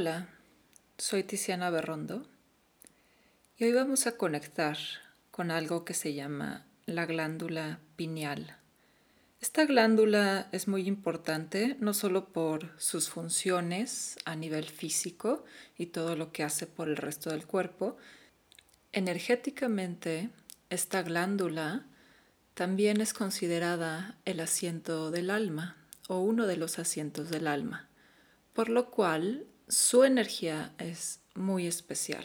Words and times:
Hola, 0.00 0.28
soy 0.96 1.24
Tiziana 1.24 1.70
Berrondo 1.70 2.24
y 3.56 3.64
hoy 3.64 3.72
vamos 3.72 4.06
a 4.06 4.16
conectar 4.16 4.78
con 5.32 5.50
algo 5.50 5.84
que 5.84 5.92
se 5.92 6.14
llama 6.14 6.64
la 6.86 7.04
glándula 7.04 7.80
pineal. 7.96 8.58
Esta 9.40 9.64
glándula 9.64 10.50
es 10.52 10.68
muy 10.68 10.86
importante 10.86 11.76
no 11.80 11.94
solo 11.94 12.28
por 12.28 12.80
sus 12.80 13.08
funciones 13.08 14.16
a 14.24 14.36
nivel 14.36 14.66
físico 14.66 15.44
y 15.76 15.86
todo 15.86 16.14
lo 16.14 16.30
que 16.30 16.44
hace 16.44 16.68
por 16.68 16.88
el 16.88 16.96
resto 16.96 17.30
del 17.30 17.44
cuerpo, 17.44 17.96
energéticamente 18.92 20.30
esta 20.70 21.02
glándula 21.02 21.86
también 22.54 23.00
es 23.00 23.12
considerada 23.12 24.16
el 24.26 24.38
asiento 24.38 25.10
del 25.10 25.30
alma 25.30 25.76
o 26.06 26.20
uno 26.20 26.46
de 26.46 26.56
los 26.56 26.78
asientos 26.78 27.30
del 27.30 27.48
alma, 27.48 27.88
por 28.52 28.68
lo 28.68 28.92
cual 28.92 29.48
su 29.68 30.04
energía 30.04 30.74
es 30.78 31.20
muy 31.34 31.66
especial. 31.66 32.24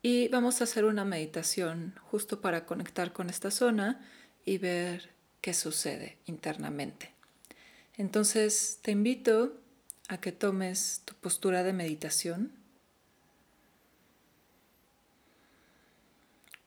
Y 0.00 0.28
vamos 0.28 0.60
a 0.60 0.64
hacer 0.64 0.84
una 0.84 1.04
meditación 1.04 1.94
justo 2.02 2.40
para 2.40 2.66
conectar 2.66 3.12
con 3.12 3.30
esta 3.30 3.50
zona 3.50 4.08
y 4.44 4.58
ver 4.58 5.10
qué 5.40 5.54
sucede 5.54 6.18
internamente. 6.26 7.14
Entonces 7.96 8.80
te 8.82 8.90
invito 8.90 9.60
a 10.08 10.18
que 10.18 10.32
tomes 10.32 11.02
tu 11.04 11.14
postura 11.14 11.62
de 11.62 11.72
meditación. 11.72 12.52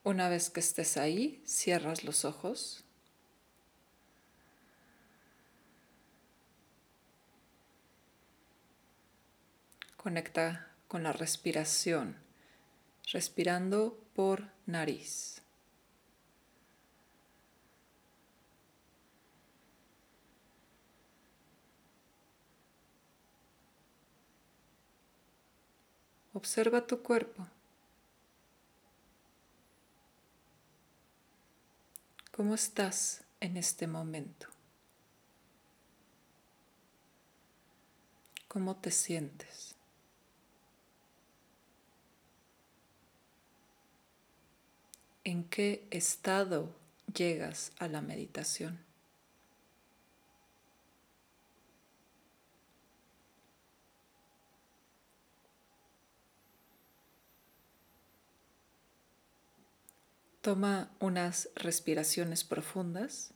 Una 0.03 0.29
vez 0.29 0.49
que 0.49 0.61
estés 0.61 0.95
ahí, 0.95 1.41
cierras 1.45 2.05
los 2.05 2.23
ojos. 2.23 2.84
Conecta 10.05 10.67
con 10.87 11.01
la 11.01 11.13
respiración, 11.13 12.15
respirando 13.11 13.97
por 14.13 14.51
nariz. 14.67 15.41
Observa 26.33 26.85
tu 26.85 27.01
cuerpo. 27.01 27.47
¿Cómo 32.31 32.53
estás 32.53 33.23
en 33.39 33.57
este 33.57 33.87
momento? 33.87 34.49
¿Cómo 38.47 38.75
te 38.75 38.91
sientes? 38.91 39.75
¿En 45.27 45.43
qué 45.43 45.87
estado 45.89 46.69
llegas 47.11 47.71
a 47.79 47.87
la 47.87 47.99
meditación? 47.99 48.77
Toma 60.41 60.91
unas 60.99 61.49
respiraciones 61.55 62.43
profundas 62.43 63.31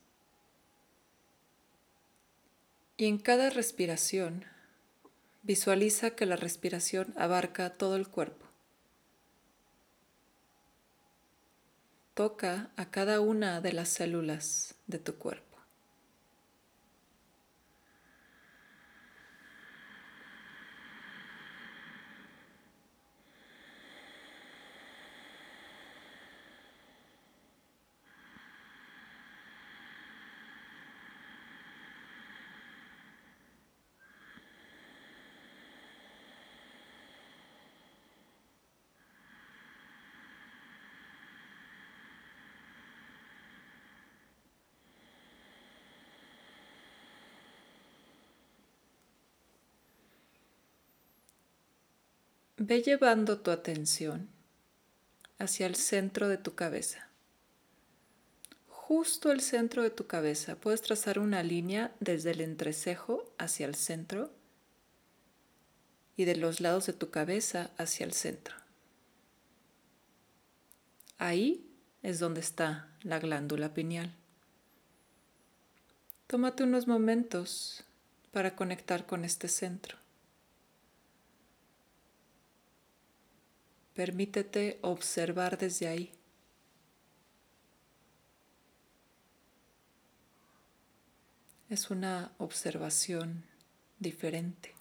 y 2.96 3.06
en 3.06 3.18
cada 3.18 3.50
respiración 3.50 4.44
visualiza 5.42 6.10
que 6.10 6.24
la 6.24 6.36
respiración 6.36 7.12
abarca 7.16 7.70
todo 7.70 7.96
el 7.96 8.06
cuerpo. 8.06 8.49
Toca 12.20 12.68
a 12.76 12.90
cada 12.90 13.22
una 13.22 13.62
de 13.62 13.72
las 13.72 13.88
células 13.88 14.74
de 14.86 14.98
tu 14.98 15.14
cuerpo. 15.14 15.49
Ve 52.62 52.82
llevando 52.82 53.38
tu 53.40 53.50
atención 53.50 54.28
hacia 55.38 55.66
el 55.66 55.76
centro 55.76 56.28
de 56.28 56.36
tu 56.36 56.54
cabeza. 56.54 57.08
Justo 58.68 59.32
el 59.32 59.40
centro 59.40 59.82
de 59.82 59.88
tu 59.88 60.06
cabeza. 60.06 60.56
Puedes 60.56 60.82
trazar 60.82 61.18
una 61.18 61.42
línea 61.42 61.94
desde 62.00 62.32
el 62.32 62.42
entrecejo 62.42 63.24
hacia 63.38 63.64
el 63.64 63.76
centro 63.76 64.30
y 66.18 66.26
de 66.26 66.36
los 66.36 66.60
lados 66.60 66.84
de 66.84 66.92
tu 66.92 67.08
cabeza 67.08 67.70
hacia 67.78 68.04
el 68.04 68.12
centro. 68.12 68.54
Ahí 71.16 71.66
es 72.02 72.18
donde 72.18 72.40
está 72.40 72.90
la 73.00 73.18
glándula 73.20 73.72
pineal. 73.72 74.12
Tómate 76.26 76.64
unos 76.64 76.86
momentos 76.86 77.84
para 78.32 78.54
conectar 78.54 79.06
con 79.06 79.24
este 79.24 79.48
centro. 79.48 79.96
Permítete 83.94 84.78
observar 84.82 85.58
desde 85.58 85.88
ahí. 85.88 86.12
Es 91.68 91.90
una 91.90 92.32
observación 92.38 93.44
diferente. 93.98 94.79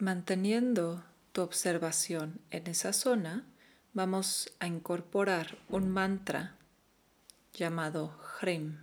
Manteniendo 0.00 1.04
tu 1.32 1.42
observación 1.42 2.40
en 2.50 2.68
esa 2.68 2.92
zona, 2.92 3.44
vamos 3.94 4.54
a 4.60 4.68
incorporar 4.68 5.58
un 5.68 5.90
mantra 5.90 6.54
llamado 7.52 8.16
HRIM. 8.40 8.78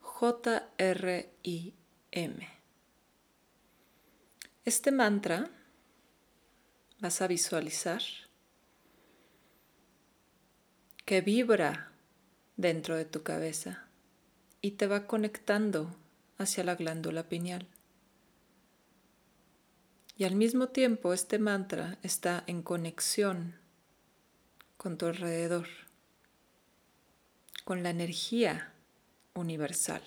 J-R-I-M. 0.00 1.38
Este 4.64 4.90
mantra 4.90 5.48
vas 6.98 7.22
a 7.22 7.28
visualizar 7.28 8.02
que 11.04 11.20
vibra 11.20 11.92
dentro 12.56 12.96
de 12.96 13.04
tu 13.04 13.22
cabeza 13.22 13.84
y 14.60 14.72
te 14.72 14.88
va 14.88 15.06
conectando 15.06 15.94
hacia 16.38 16.64
la 16.64 16.74
glándula 16.74 17.28
pineal. 17.28 17.68
Y 20.16 20.24
al 20.24 20.36
mismo 20.36 20.68
tiempo 20.68 21.12
este 21.12 21.40
mantra 21.40 21.98
está 22.02 22.44
en 22.46 22.62
conexión 22.62 23.56
con 24.76 24.96
tu 24.96 25.06
alrededor, 25.06 25.66
con 27.64 27.82
la 27.82 27.90
energía 27.90 28.72
universal. 29.34 30.02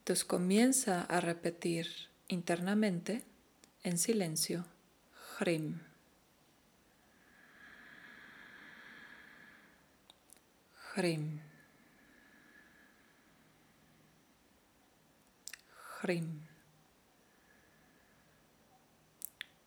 Entonces 0.00 0.26
comienza 0.26 1.00
a 1.02 1.20
repetir 1.20 1.88
internamente 2.28 3.24
en 3.82 3.96
silencio, 3.96 4.66
Hrim. 5.38 5.80
Hrim. 10.94 11.40
Hrim. 16.02 16.53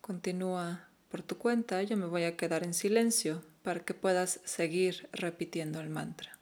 Continúa 0.07 0.87
por 1.09 1.21
tu 1.21 1.37
cuenta, 1.37 1.83
yo 1.83 1.97
me 1.97 2.05
voy 2.05 2.23
a 2.23 2.37
quedar 2.37 2.63
en 2.63 2.73
silencio 2.73 3.43
para 3.61 3.81
que 3.81 3.93
puedas 3.93 4.39
seguir 4.45 5.09
repitiendo 5.11 5.81
el 5.81 5.89
mantra. 5.89 6.37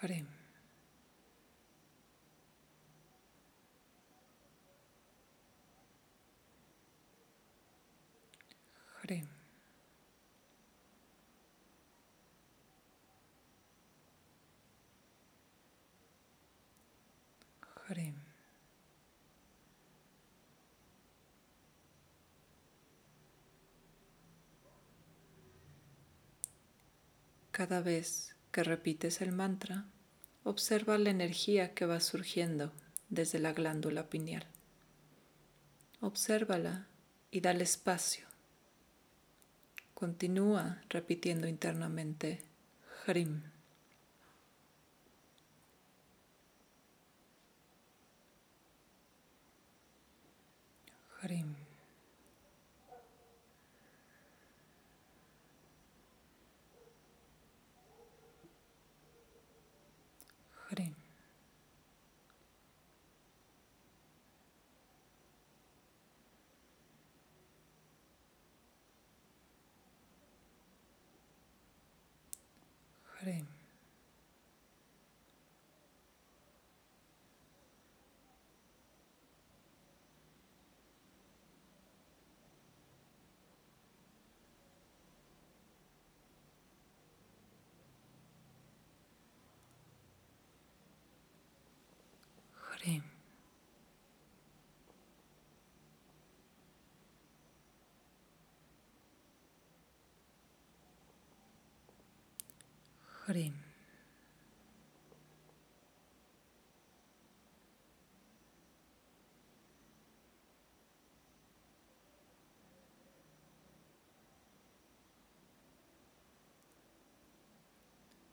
Hrim. 0.00 0.28
Hrim. 9.02 9.28
Hrim. 17.88 18.14
Cada 27.50 27.80
vez 27.80 28.37
que 28.52 28.64
repites 28.64 29.20
el 29.20 29.32
mantra, 29.32 29.84
observa 30.44 30.98
la 30.98 31.10
energía 31.10 31.74
que 31.74 31.86
va 31.86 32.00
surgiendo 32.00 32.72
desde 33.08 33.38
la 33.38 33.52
glándula 33.52 34.08
pineal. 34.08 34.46
Obsérvala 36.00 36.86
y 37.30 37.40
dale 37.40 37.64
espacio. 37.64 38.26
Continúa 39.94 40.82
repitiendo 40.88 41.48
internamente 41.48 42.40
Hrim. 43.06 43.42
Hrim. 51.20 51.56
Hrim. 60.70 60.94
Hrim. 73.20 73.58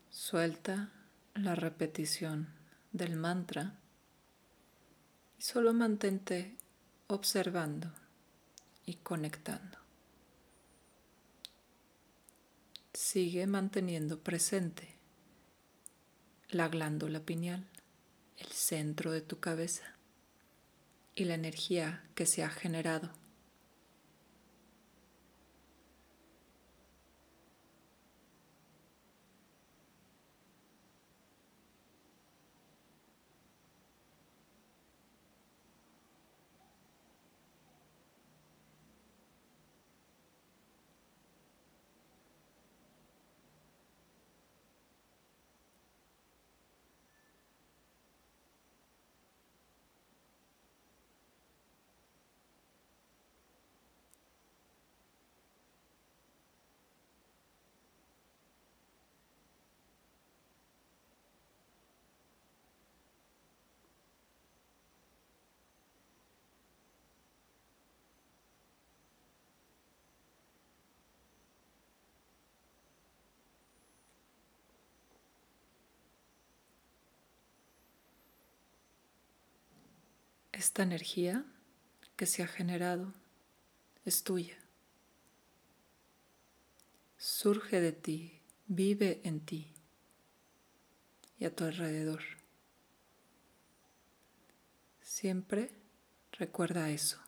Suelta 0.10 0.90
la 1.34 1.56
repetición 1.56 2.48
del 2.94 3.18
mantra 3.18 3.76
y 5.38 5.42
solo 5.42 5.74
mantente 5.74 6.56
observando 7.08 7.92
y 8.86 8.96
conectando. 8.96 9.85
Sigue 13.08 13.46
manteniendo 13.46 14.20
presente 14.20 14.96
la 16.50 16.70
glándula 16.70 17.20
pineal, 17.20 17.64
el 18.36 18.48
centro 18.48 19.12
de 19.12 19.22
tu 19.22 19.40
cabeza 19.40 19.84
y 21.14 21.26
la 21.26 21.36
energía 21.36 22.04
que 22.16 22.26
se 22.26 22.44
ha 22.44 22.50
generado. 22.50 23.12
Esta 80.56 80.84
energía 80.84 81.44
que 82.16 82.26
se 82.26 82.42
ha 82.42 82.48
generado 82.48 83.14
es 84.06 84.24
tuya. 84.24 84.58
Surge 87.18 87.82
de 87.82 87.92
ti, 87.92 88.40
vive 88.66 89.20
en 89.26 89.42
ti 89.42 89.74
y 91.38 91.44
a 91.44 91.54
tu 91.54 91.66
alrededor. 91.66 92.22
Siempre 95.02 95.72
recuerda 96.32 96.90
eso. 96.90 97.25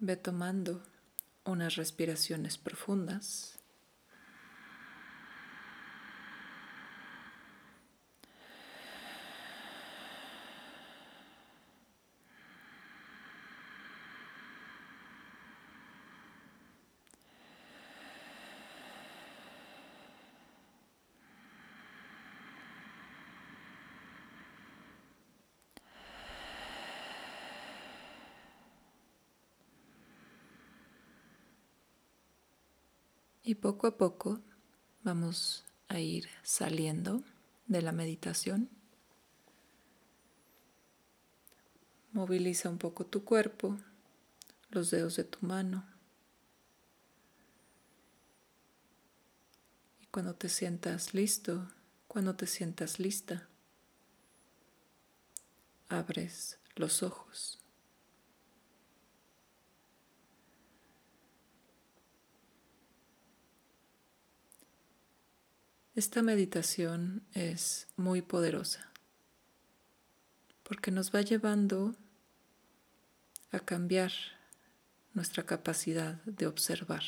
Ve 0.00 0.16
tomando 0.16 0.82
unas 1.44 1.74
respiraciones 1.74 2.56
profundas. 2.56 3.57
Y 33.48 33.54
poco 33.54 33.86
a 33.86 33.96
poco 33.96 34.42
vamos 35.02 35.64
a 35.88 36.00
ir 36.00 36.28
saliendo 36.42 37.22
de 37.66 37.80
la 37.80 37.92
meditación. 37.92 38.68
Moviliza 42.12 42.68
un 42.68 42.76
poco 42.76 43.06
tu 43.06 43.24
cuerpo, 43.24 43.78
los 44.68 44.90
dedos 44.90 45.16
de 45.16 45.24
tu 45.24 45.38
mano. 45.46 45.86
Y 50.02 50.06
cuando 50.08 50.34
te 50.34 50.50
sientas 50.50 51.14
listo, 51.14 51.68
cuando 52.06 52.36
te 52.36 52.46
sientas 52.46 52.98
lista, 52.98 53.48
abres 55.88 56.58
los 56.76 57.02
ojos. 57.02 57.57
Esta 65.98 66.22
meditación 66.22 67.24
es 67.34 67.88
muy 67.96 68.22
poderosa 68.22 68.88
porque 70.62 70.92
nos 70.92 71.12
va 71.12 71.22
llevando 71.22 71.96
a 73.50 73.58
cambiar 73.58 74.12
nuestra 75.12 75.42
capacidad 75.42 76.22
de 76.22 76.46
observar. 76.46 77.02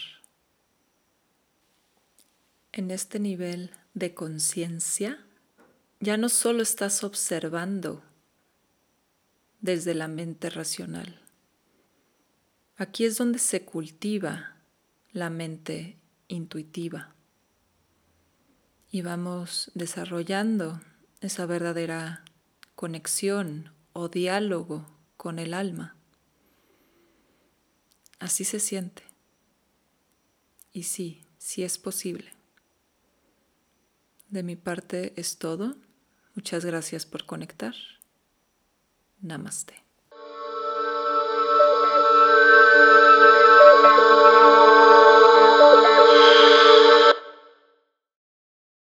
En 2.72 2.90
este 2.90 3.20
nivel 3.20 3.70
de 3.94 4.12
conciencia, 4.12 5.24
ya 6.00 6.16
no 6.16 6.28
solo 6.28 6.60
estás 6.60 7.04
observando 7.04 8.02
desde 9.60 9.94
la 9.94 10.08
mente 10.08 10.50
racional. 10.50 11.22
Aquí 12.76 13.04
es 13.04 13.16
donde 13.18 13.38
se 13.38 13.64
cultiva 13.64 14.56
la 15.12 15.30
mente 15.30 15.96
intuitiva 16.26 17.14
y 18.90 19.02
vamos 19.02 19.70
desarrollando 19.74 20.80
esa 21.20 21.46
verdadera 21.46 22.24
conexión 22.74 23.72
o 23.92 24.08
diálogo 24.08 24.86
con 25.16 25.38
el 25.38 25.54
alma. 25.54 25.96
Así 28.18 28.44
se 28.44 28.60
siente. 28.60 29.02
Y 30.72 30.84
sí, 30.84 31.24
sí 31.38 31.62
es 31.62 31.78
posible. 31.78 32.32
De 34.28 34.42
mi 34.42 34.56
parte 34.56 35.12
es 35.16 35.38
todo. 35.38 35.76
Muchas 36.34 36.64
gracias 36.64 37.06
por 37.06 37.26
conectar. 37.26 37.74
Namaste. 39.20 39.89